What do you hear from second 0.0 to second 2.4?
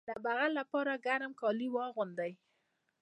د سینه بغل لپاره ګرم کالي واغوندئ